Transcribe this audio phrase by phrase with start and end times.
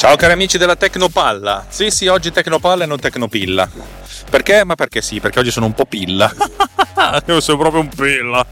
[0.00, 1.66] Ciao cari amici della Tecnopalla.
[1.68, 3.68] Sì, sì, oggi Tecnopalla e non Tecnopilla.
[4.30, 4.64] Perché?
[4.64, 6.32] Ma perché sì, perché oggi sono un po' pilla.
[7.28, 8.46] Io sono proprio un pilla.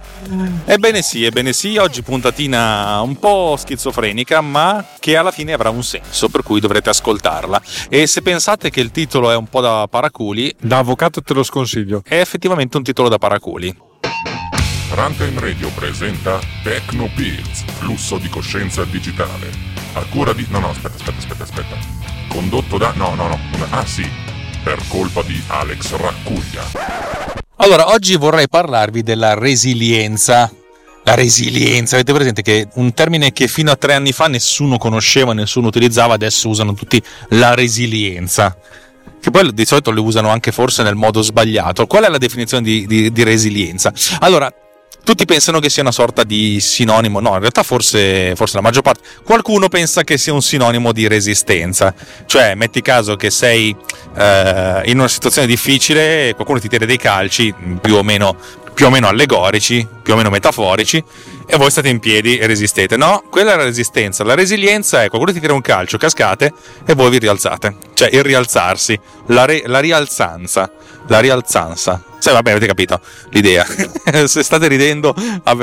[0.67, 5.83] Ebbene sì, ebbene sì, oggi puntatina un po' schizofrenica, ma che alla fine avrà un
[5.83, 7.63] senso, per cui dovrete ascoltarla.
[7.89, 11.43] E se pensate che il titolo è un po' da paraculi, da avvocato te lo
[11.43, 12.03] sconsiglio.
[12.05, 13.75] È effettivamente un titolo da paraculi.
[14.91, 19.51] Runtime Radio presenta Tecno Pills, flusso di coscienza digitale
[19.93, 20.47] a cura di...
[20.49, 21.77] No, no, aspetta, aspetta, aspetta, aspetta.
[22.29, 22.93] Condotto da...
[22.97, 23.39] No, no, no.
[23.71, 24.09] Ah sì,
[24.65, 26.63] per colpa di Alex Raccuglia.
[27.57, 30.51] Allora, oggi vorrei parlarvi della resilienza.
[31.05, 35.35] La resilienza, avete presente che un termine che fino a tre anni fa nessuno conosceva,
[35.35, 38.57] nessuno utilizzava, adesso usano tutti la resilienza
[39.21, 41.87] che poi di solito le usano anche forse nel modo sbagliato.
[41.87, 43.93] Qual è la definizione di, di, di resilienza?
[44.21, 44.53] Allora,
[45.09, 48.83] tutti pensano che sia una sorta di sinonimo, no, in realtà forse, forse, la maggior
[48.83, 51.95] parte, qualcuno pensa che sia un sinonimo di resistenza,
[52.27, 53.75] cioè metti caso che sei
[54.15, 58.37] eh, in una situazione difficile, qualcuno ti tira dei calci più o meno,
[58.75, 61.03] più o meno allegorici, più o meno metaforici,
[61.51, 62.99] e voi state in piedi e resistete.
[62.99, 64.23] No, quella è la resistenza.
[64.23, 66.53] La resilienza è qualcuno ti tira un calcio, cascate
[66.85, 67.75] e voi vi rialzate.
[67.95, 70.71] Cioè il rialzarsi, la, re, la rialzanza,
[71.07, 72.03] la rialzanza.
[72.19, 73.65] Sì, vabbè, avete capito l'idea.
[74.27, 75.15] Se state ridendo,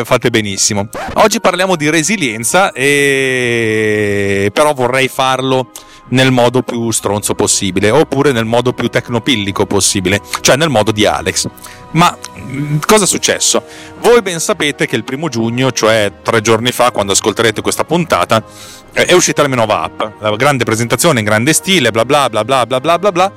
[0.03, 0.87] fate benissimo.
[1.15, 4.49] Oggi parliamo di resilienza, e...
[4.51, 5.69] però vorrei farlo
[6.07, 11.05] nel modo più stronzo possibile, oppure nel modo più tecnopillico possibile, cioè nel modo di
[11.05, 11.47] Alex.
[11.95, 13.63] Ma mm, cosa è successo?
[14.01, 18.43] Voi ben sapete che il primo giugno, cioè tre giorni fa, quando ascolterete questa puntata,
[18.91, 22.43] è uscita la mia nuova app, la grande presentazione in grande stile, bla bla bla
[22.43, 23.31] bla bla bla bla bla.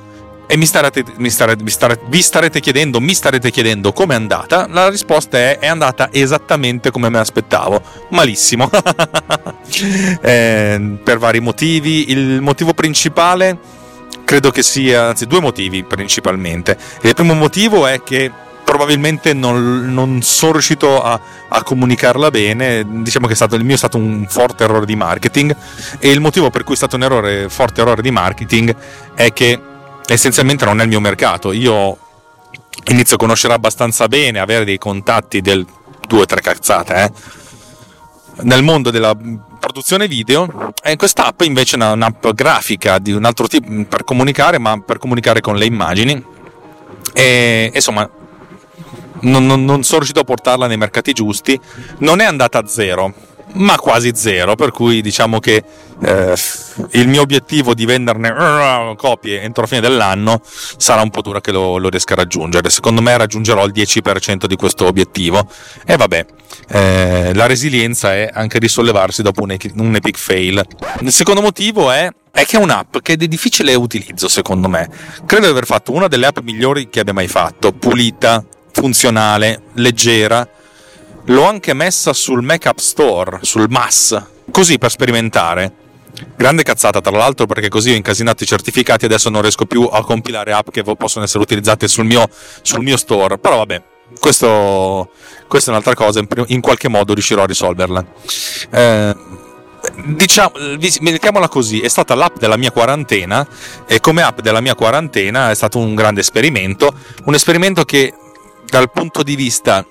[0.51, 4.17] E mi starete, mi starete, mi starete, vi starete chiedendo, mi starete chiedendo come è
[4.17, 8.67] andata, la risposta è è andata esattamente come me aspettavo, malissimo,
[10.21, 13.77] eh, per vari motivi, il motivo principale
[14.25, 18.31] credo che sia, anzi due motivi principalmente, il primo motivo è che
[18.69, 22.85] probabilmente non, non sono riuscito a, a, comunicarla bene.
[23.01, 25.55] Diciamo che stato, il mio è stato un forte errore di marketing.
[25.97, 28.75] E il motivo per cui è stato un errore, forte errore di marketing
[29.15, 29.59] è che
[30.05, 31.51] essenzialmente non è il mio mercato.
[31.51, 31.97] Io
[32.89, 35.65] inizio a conoscere abbastanza bene, avere dei contatti del
[36.07, 37.11] due o tre cazzate, eh?
[38.43, 39.17] nel mondo della
[39.59, 44.79] produzione video e quest'app invece è un'app grafica di un altro tipo per comunicare ma
[44.79, 46.23] per comunicare con le immagini
[47.13, 48.09] e insomma
[49.21, 51.59] non, non, non sono riuscito a portarla nei mercati giusti
[51.99, 53.13] non è andata a zero
[53.53, 55.63] ma quasi zero, per cui diciamo che
[56.01, 56.35] eh,
[56.91, 61.41] il mio obiettivo di venderne uh, copie entro la fine dell'anno sarà un po' dura
[61.41, 62.69] che lo, lo, riesca a raggiungere.
[62.69, 65.47] Secondo me raggiungerò il 10% di questo obiettivo.
[65.85, 66.25] E vabbè,
[66.69, 70.61] eh, la resilienza è anche risollevarsi dopo un, un epic fail.
[71.01, 74.87] Il secondo motivo è è che è un'app che è di difficile utilizzo secondo me.
[75.25, 80.47] Credo di aver fatto una delle app migliori che abbia mai fatto, pulita, funzionale, leggera
[81.29, 84.19] L'ho anche messa sul Mac App Store, sul MAS,
[84.51, 85.71] così per sperimentare.
[86.35, 89.83] Grande cazzata tra l'altro perché così ho incasinato i certificati e adesso non riesco più
[89.83, 92.27] a compilare app che possono essere utilizzate sul mio,
[92.63, 93.37] sul mio store.
[93.37, 93.83] Però vabbè,
[94.19, 95.11] questo,
[95.47, 98.05] questa è un'altra cosa, in qualche modo riuscirò a risolverla.
[98.71, 99.15] Eh,
[100.07, 100.51] diciamo,
[101.01, 103.47] mettiamola così, è stata l'app della mia quarantena
[103.87, 106.91] e come app della mia quarantena è stato un grande esperimento,
[107.25, 108.13] un esperimento che
[108.69, 109.85] dal punto di vista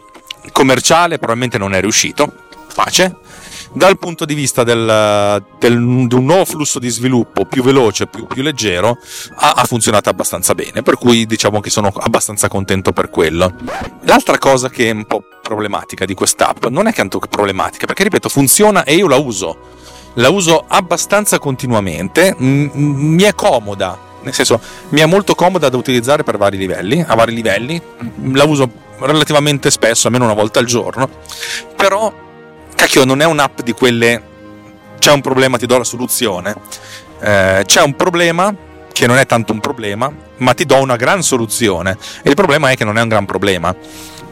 [0.52, 2.32] commerciale probabilmente non è riuscito,
[2.74, 3.16] pace.
[3.70, 8.26] Dal punto di vista del, del, di un nuovo flusso di sviluppo più veloce, più,
[8.26, 8.96] più leggero,
[9.36, 13.54] ha, ha, funzionato abbastanza bene, per cui diciamo che sono abbastanza contento per quello.
[14.02, 18.30] L'altra cosa che è un po' problematica di quest'app non è tanto problematica, perché ripeto,
[18.30, 19.58] funziona e io la uso.
[20.14, 25.76] La uso abbastanza continuamente, m- mi è comoda, nel senso mi è molto comoda da
[25.76, 27.80] utilizzare per vari livelli, a vari livelli,
[28.32, 28.70] la uso
[29.00, 31.08] relativamente spesso, almeno una volta al giorno,
[31.76, 32.12] però
[32.74, 34.22] cacchio non è un'app di quelle
[34.98, 36.54] c'è un problema ti do la soluzione,
[37.20, 38.54] eh, c'è un problema
[38.92, 42.70] che non è tanto un problema, ma ti do una gran soluzione e il problema
[42.70, 43.74] è che non è un gran problema.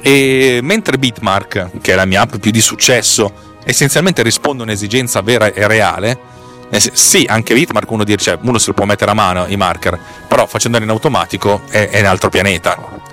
[0.00, 3.32] E mentre Bitmark, che è la mia app più di successo,
[3.64, 6.18] essenzialmente risponde a un'esigenza vera e reale,
[6.70, 9.56] eh, sì, anche Bitmark uno dice, cioè, uno se lo può mettere a mano i
[9.56, 13.04] marker, però facendolo in automatico è, è un altro pianeta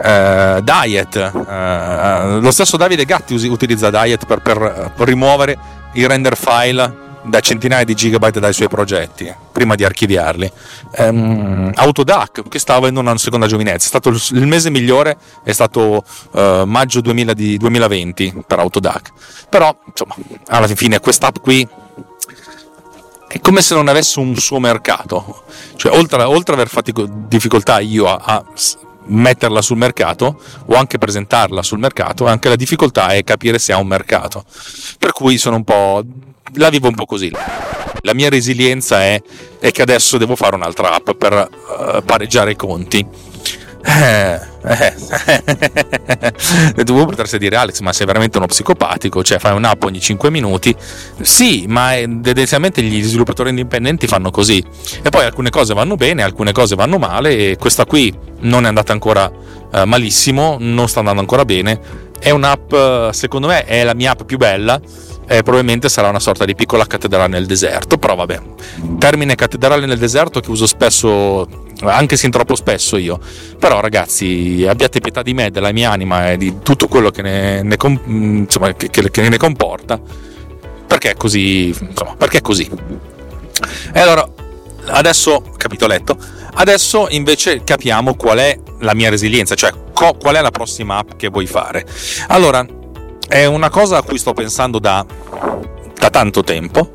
[0.00, 5.58] eh, Diet, eh, lo stesso Davide Gatti utilizza Diet per, per, per, rimuovere
[5.94, 10.50] i render file da centinaia di gigabyte dai suoi progetti prima di archiviarli.
[10.98, 16.04] Um, Autodac, che stava avendo una seconda giovinezza, è stato il mese migliore è stato
[16.30, 19.10] uh, maggio 2000 di, 2020 per Autodac.
[19.50, 20.14] Però, insomma,
[20.46, 21.66] alla fine quest'app qui
[23.40, 25.44] come se non avesse un suo mercato.
[25.76, 28.44] Cioè, oltre, oltre ad aver fatto difficoltà io a, a
[29.08, 33.78] metterla sul mercato o anche presentarla sul mercato, anche la difficoltà è capire se ha
[33.78, 34.44] un mercato.
[34.98, 36.02] Per cui sono un po'.
[36.54, 37.30] la vivo un po' così.
[38.02, 39.20] La mia resilienza è,
[39.58, 43.06] è che adesso devo fare un'altra app per uh, pareggiare i conti
[43.88, 44.94] eh, eh.
[46.84, 49.22] tu potresti dire Alex ma sei veramente uno psicopatico?
[49.22, 50.74] Cioè fai un'app ogni 5 minuti?
[51.22, 54.62] Sì ma tendenzialmente gli sviluppatori indipendenti fanno così.
[55.02, 58.68] E poi alcune cose vanno bene alcune cose vanno male e questa qui non è
[58.68, 59.30] andata ancora
[59.72, 64.22] eh, malissimo non sta andando ancora bene è un'app secondo me è la mia app
[64.22, 64.80] più bella
[65.30, 68.40] eh, probabilmente sarà una sorta di piccola cattedrale nel deserto, però vabbè,
[68.98, 71.46] termine cattedrale nel deserto che uso spesso,
[71.82, 73.20] anche se troppo spesso io,
[73.58, 77.62] però ragazzi abbiate pietà di me, della mia anima e di tutto quello che ne,
[77.62, 77.76] ne,
[78.06, 80.00] insomma, che, che ne comporta,
[80.86, 82.66] perché è così, insomma, perché è così.
[83.92, 84.26] E allora,
[84.86, 86.16] adesso, capitoletto,
[86.54, 91.14] adesso invece capiamo qual è la mia resilienza, cioè co- qual è la prossima app
[91.16, 91.84] che vuoi fare.
[92.28, 92.64] Allora,
[93.28, 95.04] è una cosa a cui sto pensando da,
[95.98, 96.94] da tanto tempo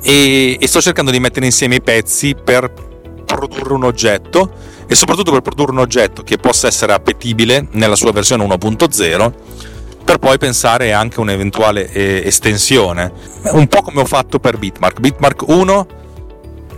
[0.00, 2.72] e, e sto cercando di mettere insieme i pezzi per
[3.26, 4.52] produrre un oggetto
[4.86, 9.32] e soprattutto per produrre un oggetto che possa essere appetibile nella sua versione 1.0
[10.04, 13.12] per poi pensare anche a un'eventuale eh, estensione
[13.52, 15.86] un po' come ho fatto per Bitmark Bitmark 1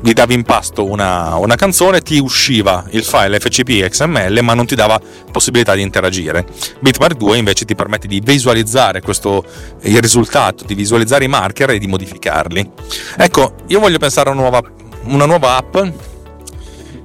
[0.03, 4.67] gli davi in pasto una, una, canzone, ti usciva il file FCP XML, ma non
[4.67, 5.01] ti dava
[5.31, 6.45] possibilità di interagire.
[6.81, 9.45] Bitmark 2 invece ti permette di visualizzare questo,
[9.83, 12.71] il risultato, di visualizzare i marker e di modificarli.
[13.17, 14.61] Ecco, io voglio pensare a una nuova,
[15.05, 15.77] una nuova app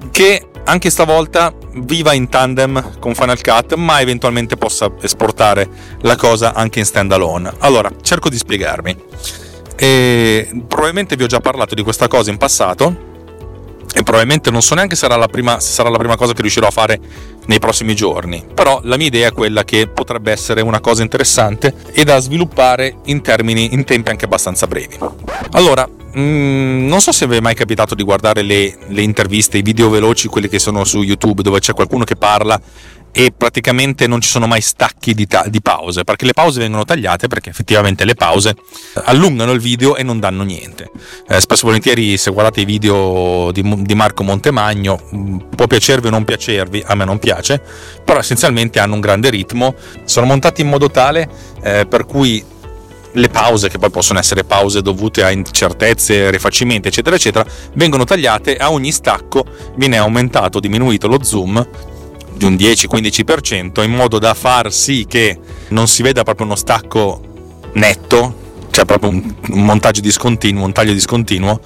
[0.10, 5.70] che anche stavolta viva in tandem con Final Cut, ma eventualmente possa esportare
[6.02, 7.54] la cosa anche in standalone.
[7.60, 8.98] Allora, cerco di spiegarmi.
[9.78, 13.16] E probabilmente vi ho già parlato di questa cosa in passato
[13.94, 16.68] e probabilmente non so neanche se sarà la prima, sarà la prima cosa che riuscirò
[16.68, 17.00] a fare
[17.46, 21.74] nei prossimi giorni, però la mia idea è quella che potrebbe essere una cosa interessante
[21.94, 24.98] e da sviluppare in termini in tempi anche abbastanza brevi.
[25.52, 29.62] Allora, mm, non so se vi è mai capitato di guardare le, le interviste, i
[29.62, 32.60] video veloci, quelli che sono su YouTube, dove c'è qualcuno che parla
[33.20, 36.86] e praticamente non ci sono mai stacchi di, ta- di, pause perché le pause vengono
[36.86, 38.56] tagliate perché effettivamente le pause
[39.06, 40.92] allungano il video e non danno niente.
[41.28, 46.10] Eh, spesso volentieri se guardate i video di, di, Marco Montemagno mm, può piacervi o
[46.12, 47.60] non piacervi a me non piace
[48.06, 49.74] però essenzialmente hanno un grande ritmo
[50.04, 51.28] sono montati in modo tale
[51.64, 52.46] eh, per cui
[53.14, 57.44] le pause, che poi possono essere pause dovute a incertezze, rifacimenti, eccetera, eccetera,
[57.74, 59.44] vengono tagliate a ogni stacco,
[59.76, 61.68] viene aumentato, diminuito lo zoom
[62.38, 65.38] di un 10-15% in modo da far sì che
[65.70, 67.22] non si veda proprio uno stacco
[67.74, 71.60] netto, cioè proprio un, un montaggio discontinuo, un taglio discontinuo,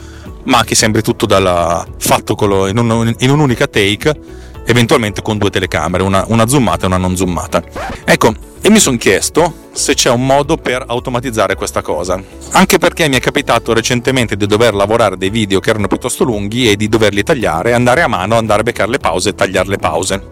[0.45, 2.35] ma che sembri tutto dalla, fatto
[2.67, 4.19] in, un, in, un'unica take,
[4.65, 7.63] eventualmente con due telecamere, una, una zoomata e una non zoomata.
[8.05, 12.21] Ecco, e mi sono chiesto se c'è un modo per automatizzare questa cosa.
[12.51, 16.69] Anche perché mi è capitato recentemente di dover lavorare dei video che erano piuttosto lunghi
[16.69, 19.77] e di doverli tagliare, andare a mano, andare a beccare le pause e tagliare le
[19.77, 20.23] pause.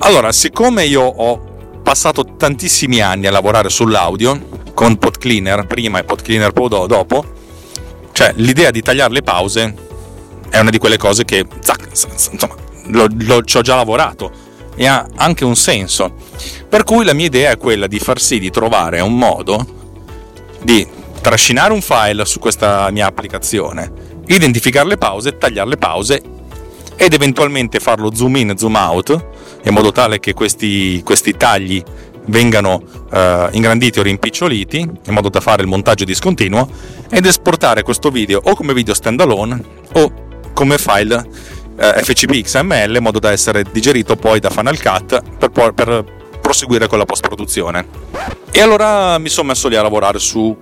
[0.00, 1.50] Allora, siccome io ho
[1.82, 7.24] passato tantissimi anni a lavorare sull'audio con PodCleaner prima e PodCleaner dopo,
[8.12, 9.74] cioè l'idea di tagliare le pause
[10.50, 12.54] è una di quelle cose che zac, insomma,
[12.86, 14.30] lo, lo, ci ho già lavorato
[14.74, 16.14] e ha anche un senso.
[16.68, 19.80] Per cui la mia idea è quella di far sì di trovare un modo
[20.62, 20.86] di
[21.20, 23.92] trascinare un file su questa mia applicazione,
[24.26, 26.22] identificare le pause, tagliare le pause
[26.96, 29.26] ed eventualmente farlo zoom in, zoom out,
[29.64, 31.82] in modo tale che questi, questi tagli
[32.26, 36.68] vengano eh, ingranditi o rimpiccioliti, in modo da fare il montaggio discontinuo,
[37.10, 39.62] ed esportare questo video o come video standalone
[39.92, 40.12] o
[40.52, 41.26] come file
[41.76, 46.04] eh, FCP XML, in modo da essere digerito poi da Final Cut per, per
[46.40, 47.86] proseguire con la post-produzione.
[48.50, 50.54] E allora mi sono messo lì a lavorare su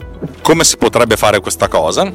[0.43, 2.11] come si potrebbe fare questa cosa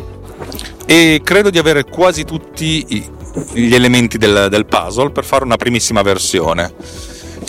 [0.85, 3.11] e credo di avere quasi tutti
[3.51, 6.73] gli elementi del, del puzzle per fare una primissima versione.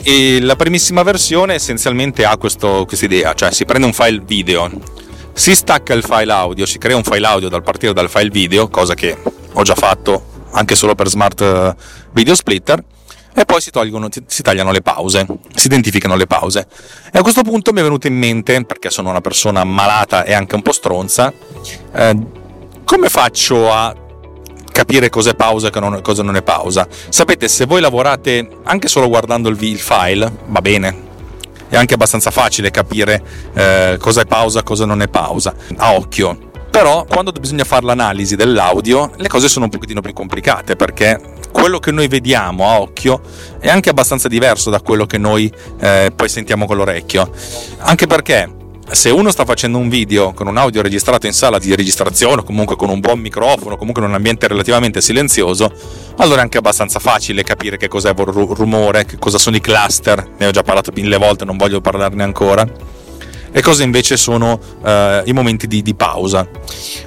[0.02, 4.70] E la primissima versione essenzialmente ha questa idea, cioè si prende un file video,
[5.32, 8.68] si stacca il file audio, si crea un file audio dal partire dal file video,
[8.68, 9.16] cosa che
[9.52, 11.74] ho già fatto anche solo per Smart eh,
[12.12, 12.82] Video Splitter,
[13.38, 16.66] e poi si, tolgono, si tagliano le pause, si identificano le pause.
[17.12, 20.32] E a questo punto mi è venuto in mente, perché sono una persona malata e
[20.32, 21.30] anche un po' stronza,
[21.92, 22.16] eh,
[22.84, 23.94] come faccio a
[24.72, 26.88] capire cosa è pausa e cosa non è pausa.
[27.10, 31.04] Sapete, se voi lavorate anche solo guardando il, il file, va bene.
[31.68, 33.22] È anche abbastanza facile capire
[33.52, 36.45] eh, cosa è pausa e cosa non è pausa, a occhio
[36.76, 41.18] Però quando bisogna fare l'analisi dell'audio le cose sono un pochettino più complicate perché
[41.50, 43.22] quello che noi vediamo a occhio
[43.58, 47.30] è anche abbastanza diverso da quello che noi eh, poi sentiamo con l'orecchio.
[47.78, 48.50] Anche perché
[48.90, 52.44] se uno sta facendo un video con un audio registrato in sala di registrazione, o
[52.44, 55.72] comunque con un buon microfono, comunque in un ambiente relativamente silenzioso,
[56.18, 60.32] allora è anche abbastanza facile capire che cos'è il rumore, che cosa sono i cluster,
[60.36, 62.68] ne ho già parlato mille volte, non voglio parlarne ancora,
[63.56, 66.46] e cosa invece sono eh, i momenti di, di, pausa.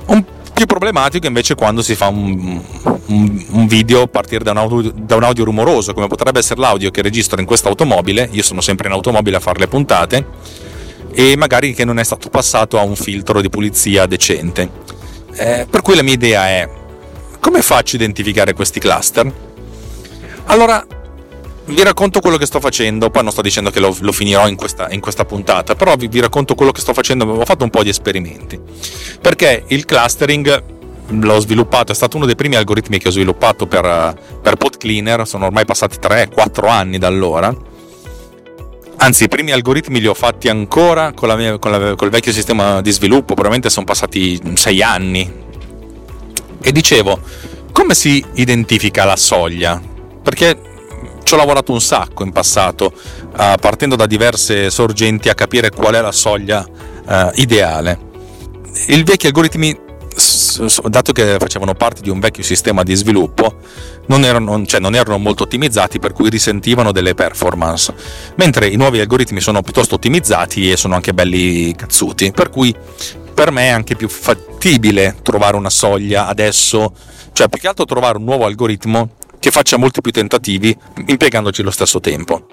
[0.08, 2.60] Un più problematico invece quando si fa un,
[3.06, 6.60] un, un video a partire da un, audio, da un audio rumoroso, come potrebbe essere
[6.60, 10.26] l'audio che registro in questa automobile, io sono sempre in automobile a fare le puntate,
[11.12, 14.72] e magari che non è stato passato a un filtro di pulizia decente.
[15.34, 16.68] Eh, per cui la mia idea è
[17.40, 19.32] come faccio a identificare questi cluster?
[20.46, 20.84] Allora
[21.70, 24.56] vi racconto quello che sto facendo, poi non sto dicendo che lo, lo finirò in
[24.56, 27.70] questa, in questa, puntata, però vi, vi, racconto quello che sto facendo, ho fatto un
[27.70, 28.60] po' di esperimenti,
[29.22, 30.64] perché il clustering
[31.08, 35.46] l'ho sviluppato, è stato uno dei primi algoritmi che ho sviluppato per, per PodCleaner, sono
[35.46, 37.56] ormai passati 3-4 anni da allora,
[39.02, 42.34] Anzi, i primi algoritmi li ho fatti ancora con, mia, con, la, con il vecchio
[42.34, 45.32] sistema di sviluppo, probabilmente sono passati sei anni.
[46.62, 47.18] E dicevo,
[47.72, 49.82] come si identifica la soglia?
[50.22, 50.69] Perché
[51.30, 55.94] ci ho lavorato un sacco in passato, uh, partendo da diverse sorgenti a capire qual
[55.94, 58.00] è la soglia uh, ideale.
[58.88, 59.80] I vecchi algoritmi
[60.86, 63.58] dato che facevano parte di un vecchio sistema di sviluppo,
[64.08, 67.94] non erano, cioè non erano, molto ottimizzati, per cui risentivano delle performance.
[68.38, 72.76] Mentre i nuovi algoritmi sono piuttosto ottimizzati e sono anche belli cazzuti, per cui
[73.36, 76.92] per me è anche più fattibile trovare una soglia adesso,
[77.34, 80.76] cioè più che altro trovare un nuovo algoritmo che faccia molti più tentativi
[81.08, 82.46] impiegandoci lo stesso tempo.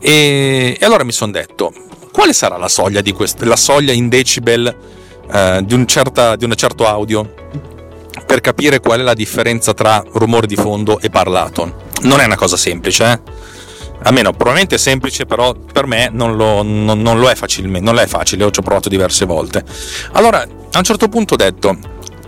[0.00, 1.72] E, e allora mi sono detto,
[2.12, 4.76] quale sarà la soglia di questo, la soglia in decibel
[5.32, 7.34] eh, di, un certa, di un certo audio
[8.26, 11.88] per capire qual è la differenza tra rumore di fondo e parlato.
[12.02, 13.48] Non è una cosa semplice, eh?
[14.02, 17.84] a meno probabilmente è semplice, però per me non lo, non, non lo è facilmente,
[17.90, 19.64] non è facile, ho provato diverse volte.
[20.12, 21.76] Allora, a un certo punto ho detto,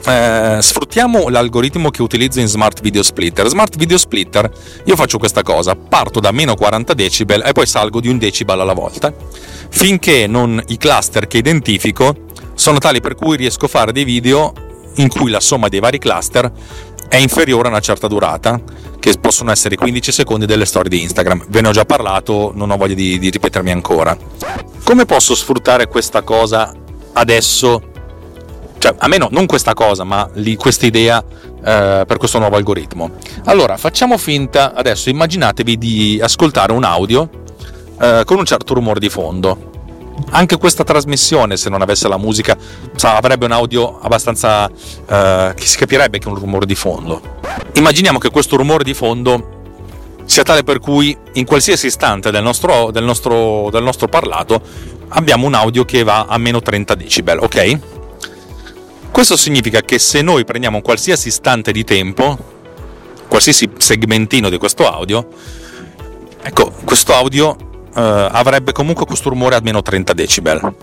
[0.04, 3.46] eh, sfruttiamo l'algoritmo che utilizzo in Smart Video Splitter.
[3.48, 4.50] Smart Video Splitter,
[4.84, 8.58] io faccio questa cosa, parto da meno 40 decibel e poi salgo di un decibel
[8.58, 9.12] alla volta,
[9.68, 12.14] finché non i cluster che identifico
[12.54, 14.52] sono tali per cui riesco a fare dei video
[14.96, 16.50] in cui la somma dei vari cluster
[17.08, 18.60] è inferiore a una certa durata,
[18.98, 21.44] che possono essere 15 secondi delle storie di Instagram.
[21.48, 24.16] Ve ne ho già parlato, non ho voglia di, di ripetermi ancora.
[24.82, 26.72] Come posso sfruttare questa cosa
[27.12, 27.91] adesso?
[28.82, 33.12] Cioè, a meno non questa cosa, ma questa idea eh, per questo nuovo algoritmo.
[33.44, 37.30] Allora, facciamo finta, adesso immaginatevi di ascoltare un audio
[38.00, 39.70] eh, con un certo rumore di fondo
[40.30, 42.56] anche questa trasmissione, se non avesse la musica,
[43.02, 47.38] avrebbe un audio abbastanza eh, che si capirebbe che è un rumore di fondo.
[47.74, 49.60] Immaginiamo che questo rumore di fondo
[50.24, 54.60] sia tale per cui in qualsiasi istante del nostro, del nostro, del nostro parlato
[55.10, 58.00] abbiamo un audio che va a meno 30 decibel, ok?
[59.12, 62.36] Questo significa che se noi prendiamo qualsiasi istante di tempo,
[63.28, 65.28] qualsiasi segmentino di questo audio,
[66.42, 67.54] ecco, questo audio
[67.94, 70.74] eh, avrebbe comunque questo rumore a meno 30 decibel.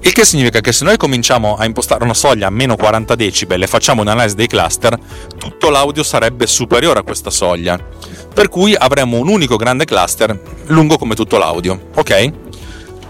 [0.00, 3.62] Il che significa che se noi cominciamo a impostare una soglia a meno 40 decibel
[3.62, 4.98] e facciamo un'analisi dei cluster,
[5.36, 7.78] tutto l'audio sarebbe superiore a questa soglia.
[8.34, 10.36] Per cui avremo un unico grande cluster
[10.68, 11.90] lungo come tutto l'audio.
[11.94, 12.32] Ok?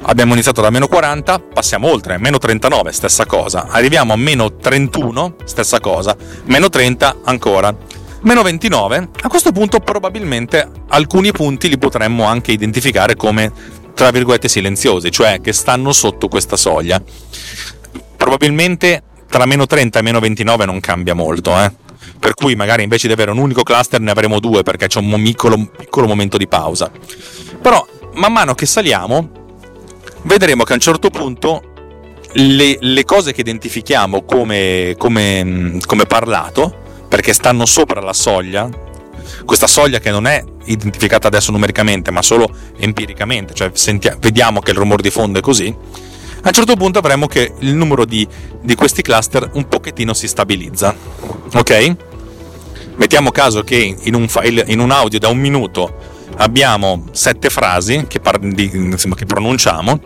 [0.05, 3.69] Abbiamo iniziato da meno 40, passiamo oltre, meno 39, stessa cosa.
[3.69, 6.17] Arriviamo a meno 31, stessa cosa.
[6.45, 13.17] Meno 30 ancora meno 29, a questo punto probabilmente alcuni punti li potremmo anche identificare
[13.17, 13.53] come
[13.95, 17.03] tra virgolette silenziosi, cioè che stanno sotto questa soglia.
[18.17, 21.73] Probabilmente tra meno 30 e meno 29 non cambia molto, eh?
[22.19, 25.23] per cui magari invece di avere un unico cluster ne avremo due perché c'è un
[25.23, 26.91] piccolo, piccolo momento di pausa.
[27.61, 29.42] Però man mano che saliamo
[30.23, 31.63] vedremo che a un certo punto
[32.35, 38.69] le, le cose che identifichiamo come, come, come parlato perché stanno sopra la soglia,
[39.45, 42.49] questa soglia che non è identificata adesso numericamente ma solo
[42.79, 45.75] empiricamente, cioè sentia, vediamo che il rumore di fondo è così,
[46.45, 48.27] a un certo punto avremo che il numero di,
[48.61, 50.93] di questi cluster un pochettino si stabilizza.
[51.55, 51.97] Ok?
[52.97, 58.07] Mettiamo caso che in un, file, in un audio da un minuto abbiamo sette frasi
[58.09, 60.01] che, par- di, insomma, che, pronunciamo,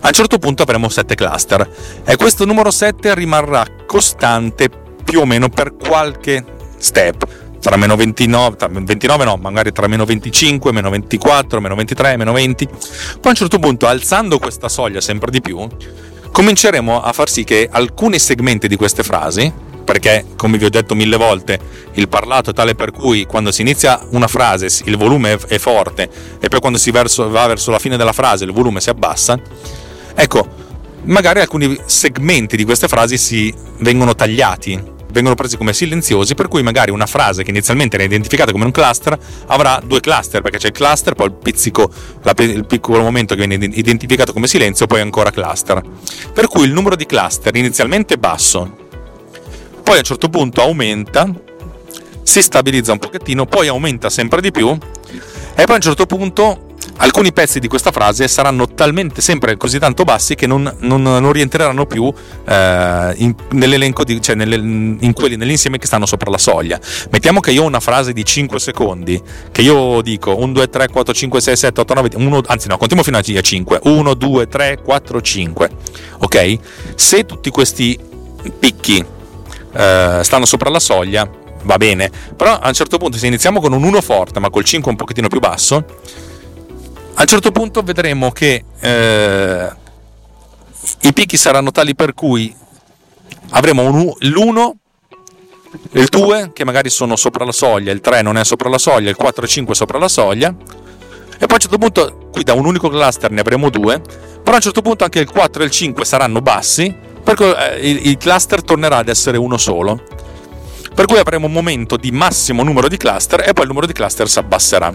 [0.00, 1.68] a un certo punto avremo sette cluster
[2.04, 4.70] e questo numero 7 rimarrà costante
[5.04, 6.44] più o meno per qualche
[6.78, 7.26] step
[7.60, 12.32] tra meno 29, tra 29 no, magari tra meno 25, meno 24, meno 23, meno
[12.32, 12.66] 20.
[12.66, 12.78] Poi
[13.22, 15.68] a un certo punto, alzando questa soglia sempre di più,
[16.32, 19.52] cominceremo a far sì che alcuni segmenti di queste frasi,
[19.90, 21.58] perché come vi ho detto mille volte,
[21.94, 26.08] il parlato è tale per cui quando si inizia una frase il volume è forte
[26.38, 29.36] e poi quando si verso, va verso la fine della frase il volume si abbassa,
[30.14, 30.46] ecco,
[31.06, 36.62] magari alcuni segmenti di queste frasi si vengono tagliati vengono presi come silenziosi, per cui
[36.62, 40.68] magari una frase che inizialmente era identificata come un cluster avrà due cluster, perché c'è
[40.68, 41.90] il cluster, poi il pizzico,
[42.36, 45.82] il piccolo momento che viene identificato come silenzio, poi ancora cluster.
[46.32, 48.79] Per cui il numero di cluster inizialmente basso,
[49.82, 51.28] poi a un certo punto aumenta,
[52.22, 56.68] si stabilizza un pochettino, poi aumenta sempre di più e poi a un certo punto
[57.00, 61.32] alcuni pezzi di questa frase saranno talmente sempre così tanto bassi che non, non, non
[61.32, 62.12] rientreranno più
[62.46, 66.78] eh, in, nell'elenco di, cioè nelle, in quelli, nell'insieme che stanno sopra la soglia.
[67.10, 69.20] Mettiamo che io ho una frase di 5 secondi,
[69.50, 72.76] che io dico 1, 2, 3, 4, 5, 6, 7, 8, 9, 1, anzi no,
[72.76, 73.80] contiamo fino a 5.
[73.82, 75.70] 1, 2, 3, 4, 5.
[76.18, 76.58] Ok?
[76.94, 77.98] Se tutti questi
[78.58, 79.04] picchi
[79.72, 81.28] eh, stanno sopra la soglia,
[81.62, 82.10] va bene.
[82.36, 84.96] Però a un certo punto, se iniziamo con un 1 forte, ma col 5 un
[84.96, 85.76] pochettino più basso,
[87.14, 89.70] a un certo punto vedremo che eh,
[91.02, 92.54] i picchi saranno tali per cui
[93.50, 94.70] avremo un, l'1,
[95.92, 99.10] il 2 che magari sono sopra la soglia, il 3 non è sopra la soglia,
[99.10, 102.54] il 4 e 5 sopra la soglia e poi a un certo punto qui da
[102.54, 105.64] un unico cluster ne avremo due, però a un certo punto anche il 4 e
[105.64, 110.02] il 5 saranno bassi, perché eh, il, il cluster tornerà ad essere uno solo
[111.00, 113.92] per cui avremo un momento di massimo numero di cluster e poi il numero di
[113.94, 114.92] cluster si abbasserà.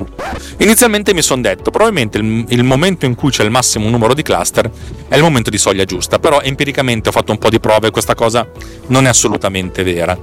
[0.57, 4.21] Inizialmente mi sono detto, probabilmente il, il, momento in cui c'è il massimo numero di
[4.21, 4.69] cluster
[5.07, 7.89] è il momento di soglia giusta, però empiricamente ho fatto un po' di prove e
[7.89, 8.47] questa cosa
[8.87, 10.15] non è assolutamente vera.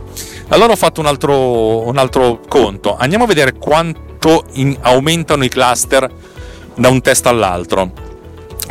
[0.49, 5.49] Allora ho fatto un altro, un altro conto, andiamo a vedere quanto in, aumentano i
[5.49, 6.09] cluster
[6.77, 7.91] da un test all'altro,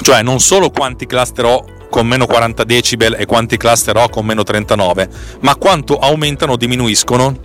[0.01, 4.25] cioè non solo quanti cluster ho con meno 40 decibel e quanti cluster ho con
[4.25, 5.09] meno 39,
[5.41, 7.37] ma quanto aumentano o diminuiscono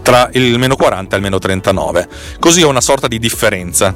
[0.00, 2.08] tra il meno 40 e il meno 39.
[2.40, 3.94] Così ho una sorta di differenza.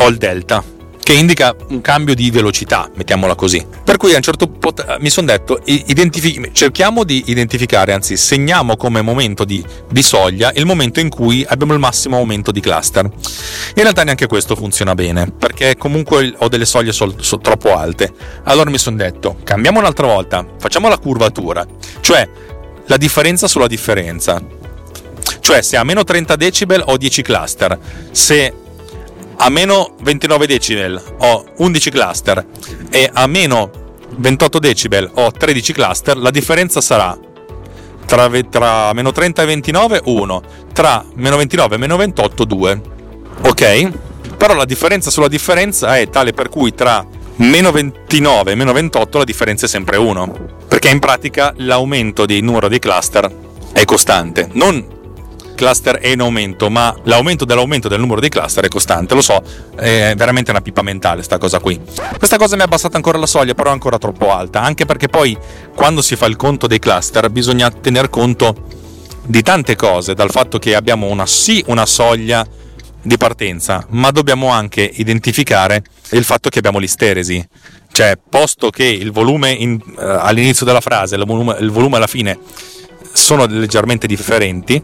[0.00, 0.76] Ho il delta
[1.08, 3.66] che indica un cambio di velocità, mettiamola così.
[3.82, 8.76] Per cui a un certo punto mi sono detto, identifi- cerchiamo di identificare, anzi segniamo
[8.76, 13.06] come momento di, di, soglia il momento in cui abbiamo il massimo aumento di cluster.
[13.06, 18.12] In realtà neanche questo funziona bene, perché comunque ho delle soglie sol- sol- troppo alte.
[18.42, 21.66] Allora mi sono detto, cambiamo un'altra volta, facciamo la curvatura,
[22.00, 22.28] cioè
[22.84, 24.42] la differenza sulla differenza.
[25.40, 27.78] Cioè se a meno 30 decibel ho 10 cluster,
[28.10, 28.52] se
[29.38, 32.46] a meno 29 decibel ho 11 cluster.
[32.90, 33.70] E a meno
[34.16, 37.16] 28 decibel ho 13 cluster, la differenza sarà
[38.06, 42.80] tra, tra meno 30 e 29 1, tra meno 29 e meno 28 2.
[43.42, 43.90] Ok?
[44.36, 49.18] Però la differenza sulla differenza è tale per cui tra meno 29 e meno 28
[49.18, 50.34] la differenza è sempre 1,
[50.66, 53.30] perché in pratica l'aumento di numero di cluster
[53.72, 54.97] è costante, non
[55.58, 59.14] cluster è in aumento, ma l'aumento dell'aumento del numero dei cluster è costante.
[59.14, 59.42] Lo so,
[59.76, 61.78] è veramente una pipa mentale sta cosa qui.
[62.16, 65.08] Questa cosa mi ha abbassato ancora la soglia, però è ancora troppo alta, anche perché
[65.08, 65.36] poi
[65.74, 68.54] quando si fa il conto dei cluster bisogna tener conto
[69.24, 72.46] di tante cose, dal fatto che abbiamo una sì una soglia
[73.02, 77.46] di partenza, ma dobbiamo anche identificare il fatto che abbiamo l'isteresi.
[77.90, 82.06] Cioè, posto che il volume in, uh, all'inizio della frase e il il volume alla
[82.06, 82.38] fine
[83.12, 84.82] sono leggermente differenti,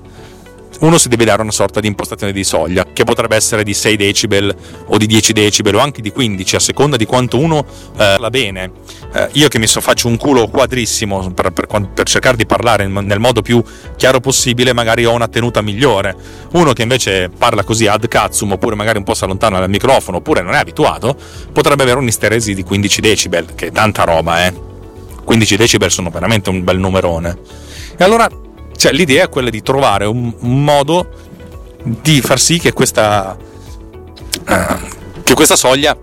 [0.80, 3.96] uno si deve dare una sorta di impostazione di soglia, che potrebbe essere di 6
[3.96, 4.54] decibel
[4.86, 7.64] o di 10 decibel o anche di 15, a seconda di quanto uno
[7.96, 8.70] eh, la bene.
[9.12, 12.86] Eh, io che mi so, faccio un culo quadrissimo per, per, per, cercare di parlare
[12.86, 13.62] nel modo più
[13.96, 16.14] chiaro possibile, magari ho una tenuta migliore.
[16.52, 20.18] Uno che invece parla così ad cazzum, oppure magari un po' si allontana dal microfono,
[20.18, 21.16] oppure non è abituato,
[21.52, 24.72] potrebbe avere un'isteresi di 15 decibel, che è tanta roba, eh.
[25.24, 27.38] 15 decibel sono veramente un bel numerone.
[27.96, 28.28] E allora
[28.76, 31.10] cioè, l'idea è quella di trovare un, modo
[31.82, 35.96] di far sì che questa, uh, che questa soglia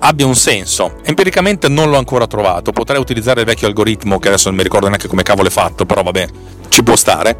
[0.00, 0.96] abbia un senso.
[1.02, 2.72] Empiricamente non l'ho ancora trovato.
[2.72, 5.86] Potrei utilizzare il vecchio algoritmo, che adesso non mi ricordo neanche come cavolo è fatto,
[5.86, 6.28] però vabbè,
[6.68, 7.38] ci può stare.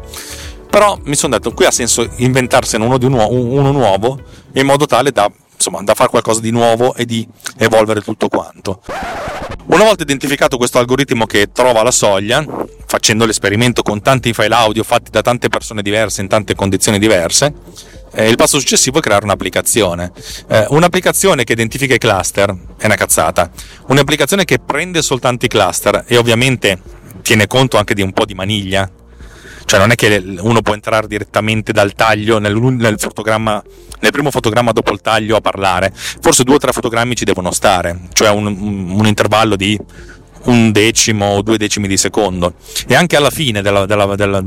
[0.69, 4.19] Però mi sono detto, qui ha senso inventarsene uno, nuovo, uno nuovo
[4.53, 8.81] in modo tale da, insomma, da fare qualcosa di nuovo e di evolvere tutto quanto.
[9.65, 12.43] Una volta identificato questo algoritmo che trova la soglia,
[12.85, 17.53] facendo l'esperimento con tanti file audio fatti da tante persone diverse in tante condizioni diverse,
[18.13, 20.11] eh, il passo successivo è creare un'applicazione.
[20.47, 23.51] Eh, un'applicazione che identifica i cluster è una cazzata.
[23.87, 26.81] Un'applicazione che prende soltanto i cluster e ovviamente
[27.21, 28.89] tiene conto anche di un po' di maniglia.
[29.69, 34.71] Cioè non è che uno può entrare direttamente dal taglio nel, nel, nel primo fotogramma
[34.71, 38.47] dopo il taglio a parlare, forse due o tre fotogrammi ci devono stare, cioè un,
[38.47, 39.79] un intervallo di
[40.43, 42.53] un decimo o due decimi di secondo
[42.87, 44.41] e anche alla fine della, della, della,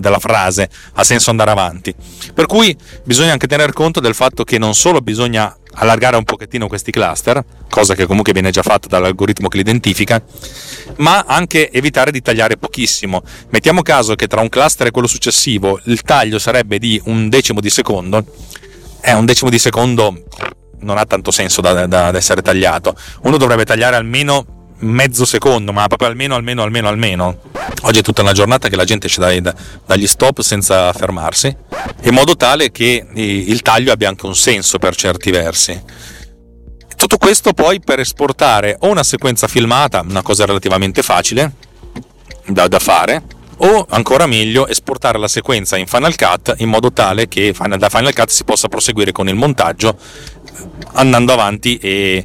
[0.00, 1.94] della, frase ha senso andare avanti.
[2.32, 6.68] Per cui bisogna anche tener conto del fatto che non solo bisogna allargare un pochettino
[6.68, 10.22] questi cluster, cosa che comunque viene già fatta dall'algoritmo che li identifica,
[10.96, 13.22] ma anche evitare di tagliare pochissimo.
[13.50, 17.60] Mettiamo caso che tra un cluster e quello successivo il taglio sarebbe di un decimo
[17.60, 18.24] di secondo,
[19.00, 20.24] è eh, un decimo di secondo
[20.80, 22.94] non ha tanto senso da, da, da essere tagliato.
[23.22, 27.38] Uno dovrebbe tagliare almeno mezzo secondo, ma proprio almeno, almeno, almeno, almeno.
[27.82, 29.42] Oggi è tutta una giornata che la gente esce dai,
[29.84, 31.54] dagli stop senza fermarsi,
[32.02, 35.82] in modo tale che il taglio abbia anche un senso per certi versi.
[36.96, 41.52] Tutto questo poi per esportare o una sequenza filmata, una cosa relativamente facile
[42.46, 43.22] da, da fare,
[43.58, 48.14] o ancora meglio esportare la sequenza in Final Cut in modo tale che da Final
[48.14, 49.96] Cut si possa proseguire con il montaggio
[50.94, 52.24] andando avanti e,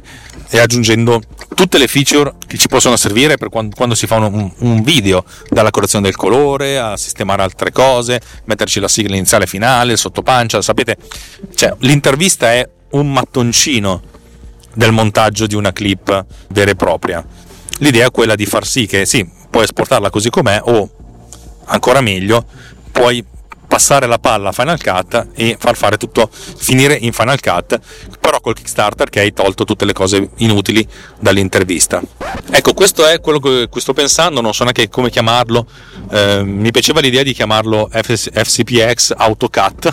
[0.54, 1.22] e aggiungendo
[1.54, 5.24] tutte le feature che ci possono servire per quando, quando si fa un, un, video,
[5.48, 9.98] dalla correzione del colore a sistemare altre cose, metterci la sigla iniziale e finale, il
[9.98, 10.98] sottopancia, sapete,
[11.54, 14.02] cioè, l'intervista è un mattoncino
[14.74, 17.24] del montaggio di una clip vera e propria.
[17.78, 20.90] L'idea è quella di far sì che sì, puoi esportarla così com'è o
[21.64, 22.44] ancora meglio,
[22.92, 23.24] puoi
[23.72, 27.80] passare la palla a Final Cut e far fare tutto finire in Final Cut
[28.20, 30.86] però col Kickstarter che hai tolto tutte le cose inutili
[31.18, 32.02] dall'intervista.
[32.50, 35.66] Ecco questo è quello che sto pensando non so neanche come chiamarlo.
[36.10, 39.88] Eh, mi piaceva l'idea di chiamarlo FCPX AutoCut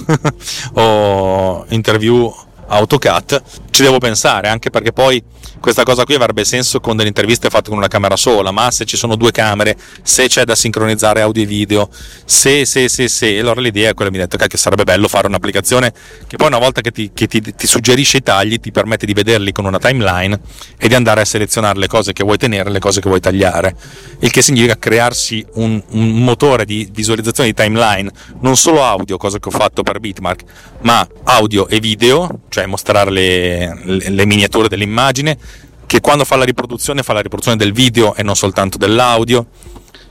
[0.75, 2.29] o interview
[2.67, 3.41] AutoCAD,
[3.79, 5.23] ci devo pensare, anche perché poi
[5.61, 8.83] questa cosa qui avrebbe senso con delle interviste fatte con una camera sola, ma se
[8.83, 11.89] ci sono due camere, se c'è da sincronizzare audio e video,
[12.25, 15.27] se, se, se, se, allora l'idea è quella, mi ha detto che sarebbe bello fare
[15.27, 15.93] un'applicazione
[16.27, 19.13] che poi una volta che, ti, che ti, ti, suggerisce i tagli ti permette di
[19.13, 20.37] vederli con una timeline
[20.77, 23.21] e di andare a selezionare le cose che vuoi tenere e le cose che vuoi
[23.21, 23.75] tagliare,
[24.19, 28.11] il che significa crearsi un, un motore di visualizzazione di timeline,
[28.41, 30.43] non solo audio, cosa che ho fatto per Bitmark,
[30.81, 35.37] ma audio e video, cioè mostrare le, le, miniature dell'immagine,
[35.85, 39.47] che quando fa la riproduzione fa la riproduzione del video e non soltanto dell'audio,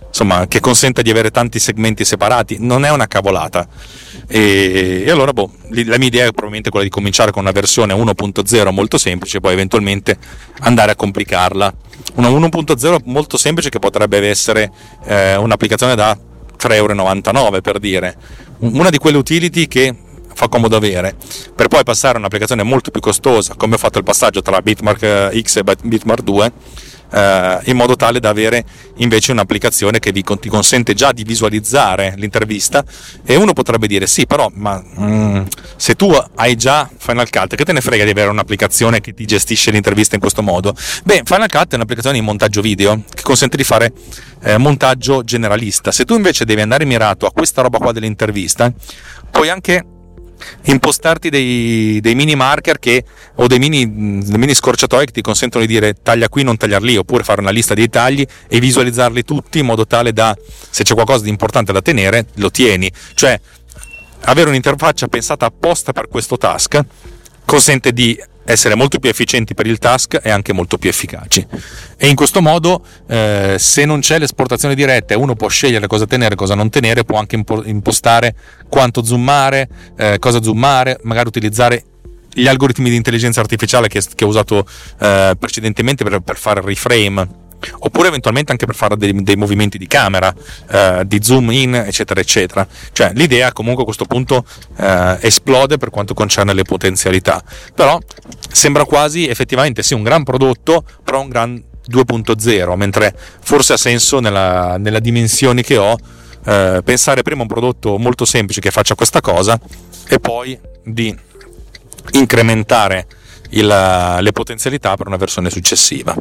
[0.09, 3.69] insomma, che consenta di avere tanti segmenti separati, non è una cavolata.
[4.27, 7.95] E, e, allora, boh, la mia idea è probabilmente quella di cominciare con una versione
[7.95, 10.17] 1.0 molto semplice, poi eventualmente
[10.61, 11.73] andare a complicarla.
[12.15, 14.71] Una 1.0 molto semplice che potrebbe essere
[15.05, 16.19] eh, un'applicazione da
[16.59, 18.17] 3,99 euro per dire,
[18.59, 19.95] una di quelle utility che
[20.39, 21.17] fa comodo avere,
[21.53, 25.03] per poi passare a un'applicazione molto più costosa, come ho fatto il passaggio tra Bitmark
[25.03, 26.53] eh, X e Bitmark 2,
[27.11, 28.65] eh, in modo tale da avere
[28.99, 32.85] invece un'applicazione che vi, ti consente già di visualizzare l'intervista
[33.25, 35.43] e uno potrebbe dire sì però ma mm,
[35.75, 39.25] se tu hai già Final Cut che te ne frega di avere un'applicazione che ti
[39.25, 40.73] gestisce l'intervista in questo modo?
[41.03, 43.93] Beh Final Cut è un'applicazione di montaggio video che consente di fare
[44.43, 45.91] eh, montaggio generalista.
[45.91, 48.73] Se tu invece devi andare mirato a questa roba qua dell'intervista
[49.31, 49.85] puoi anche
[50.65, 53.05] impostarti dei, dei mini marker che,
[53.37, 56.97] o dei mini, mini scorciatoie che ti consentono di dire taglia qui, non taglia lì,
[56.97, 60.37] oppure fare una lista dei tagli e visualizzarli tutti in modo tale da,
[60.71, 62.91] se c'è qualcosa di importante da tenere, lo tieni.
[63.15, 63.41] Cioè,
[64.23, 66.81] avere un'interfaccia pensata apposta per questo task
[67.45, 71.47] consente di essere molto più efficienti per il task e anche molto più efficaci.
[71.99, 76.07] E in questo modo, eh, se non c'è l'esportazione diretta e uno può scegliere cosa
[76.07, 78.35] tenere e cosa non tenere, può anche impostare
[78.69, 81.85] quanto zoomare, eh, cosa zoomare, magari utilizzare
[82.33, 84.67] gli algoritmi di intelligenza artificiale che, che ho usato
[85.01, 87.47] eh, precedentemente per, per fare il reframe
[87.81, 90.35] oppure eventualmente anche per fare dei, dei movimenti di camera,
[90.71, 92.67] eh, di zoom in, eccetera, eccetera.
[92.93, 94.45] Cioè l'idea comunque a questo punto
[94.77, 97.43] eh, esplode per quanto concerne le potenzialità,
[97.75, 97.99] però
[98.51, 104.21] sembra quasi effettivamente sì un gran prodotto, però un gran 2.0, mentre forse ha senso
[104.21, 105.97] nella, nella dimensione che ho
[106.45, 109.59] eh, pensare prima a un prodotto molto semplice che faccia questa cosa
[110.09, 111.15] e poi di
[112.13, 113.07] incrementare
[113.51, 116.15] il, le potenzialità per una versione successiva.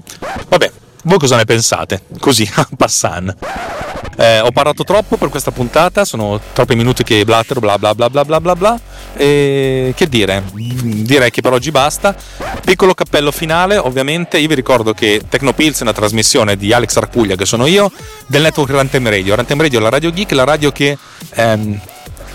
[0.47, 0.71] Vabbè,
[1.03, 2.01] voi cosa ne pensate?
[2.19, 3.33] Così, a passan.
[4.19, 8.09] Eh, ho parlato troppo per questa puntata, sono troppi minuti che blattero, bla bla bla
[8.09, 8.79] bla bla bla bla.
[9.15, 10.43] E che dire?
[10.53, 12.15] Direi che per oggi basta.
[12.65, 17.35] Piccolo cappello finale, ovviamente, io vi ricordo che Tecnopills è una trasmissione di Alex Arcuglia,
[17.35, 17.91] che sono io,
[18.25, 19.35] del network Rantem Radio.
[19.35, 20.97] Rantem Radio è la radio geek, la radio che...
[21.35, 21.79] Ehm,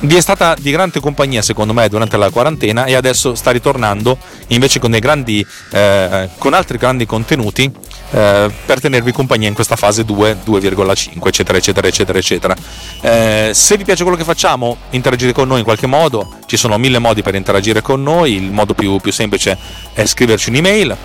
[0.03, 4.19] vi è stata di grande compagnia secondo me durante la quarantena e adesso sta ritornando
[4.49, 7.71] invece con, grandi, eh, con altri grandi contenuti
[8.11, 12.57] eh, per tenervi compagnia in questa fase 2, 2,5 eccetera eccetera eccetera eccetera.
[13.01, 16.79] Eh, se vi piace quello che facciamo, interagite con noi in qualche modo, ci sono
[16.79, 19.57] mille modi per interagire con noi, il modo più, più semplice
[19.93, 20.97] è scriverci un'email,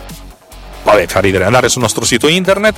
[0.83, 2.75] vabbè fa ridere, andare sul nostro sito internet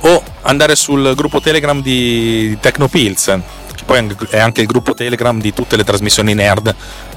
[0.00, 3.40] o andare sul gruppo Telegram di Tecnopills
[3.86, 6.74] poi è anche il gruppo Telegram di tutte le trasmissioni nerd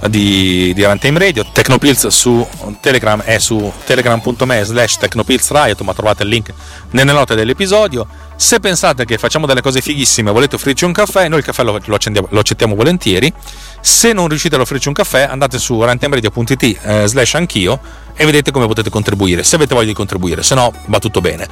[0.07, 1.43] di, di Runtime Radio.
[1.51, 2.47] Tecnopills su
[2.79, 6.53] Telegram è su telegram.me slash tecnopillsriot, ma trovate il link
[6.91, 8.07] nelle note dell'episodio.
[8.35, 11.63] Se pensate che facciamo delle cose fighissime e volete offrirci un caffè, noi il caffè
[11.63, 11.97] lo, lo,
[12.29, 13.33] lo accettiamo volentieri.
[13.81, 17.79] Se non riuscite ad offrirci un caffè, andate su runtimeradio.it eh, slash anch'io
[18.15, 21.47] e vedete come potete contribuire, se avete voglia di contribuire, se no va tutto bene.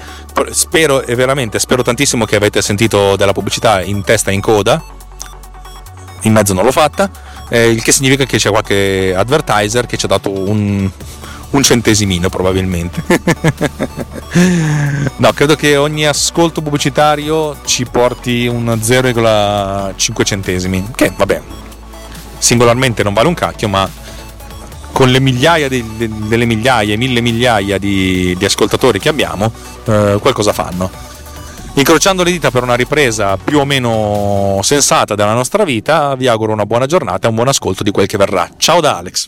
[0.51, 4.95] Spero e veramente spero tantissimo che avete sentito della pubblicità in testa e in coda
[6.21, 7.09] in mezzo non l'ho fatta,
[7.49, 10.89] eh, il che significa che c'è qualche advertiser che ci ha dato un,
[11.51, 13.03] un centesimino probabilmente.
[15.17, 21.41] no, credo che ogni ascolto pubblicitario ci porti un 0,5 centesimi, che vabbè,
[22.37, 23.89] singolarmente non vale un cacchio, ma
[24.91, 25.83] con le migliaia di,
[26.27, 29.51] delle migliaia, mille migliaia di, di ascoltatori che abbiamo,
[29.85, 31.06] eh, qualcosa fanno
[31.79, 36.51] incrociando le dita per una ripresa più o meno sensata della nostra vita, vi auguro
[36.51, 38.49] una buona giornata e un buon ascolto di quel che verrà.
[38.57, 39.27] Ciao da Alex.